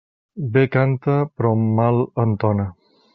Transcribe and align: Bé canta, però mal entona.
Bé 0.53 0.63
canta, 0.75 1.17
però 1.37 1.51
mal 1.81 2.01
entona. 2.27 2.67